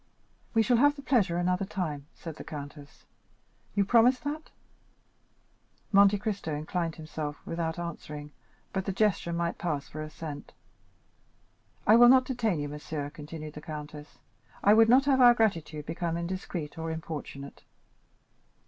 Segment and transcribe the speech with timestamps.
[0.55, 3.05] "We shall have the pleasure another time," said the countess;
[3.75, 4.49] "you promise that?"
[5.91, 8.31] Monte Cristo inclined himself without answering,
[8.73, 10.53] but the gesture might pass for assent.
[11.85, 14.17] "I will not detain you, monsieur," continued the countess;
[14.63, 17.61] "I would not have our gratitude become indiscreet or importunate."